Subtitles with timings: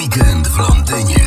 [0.00, 1.19] Weekend w Londynie.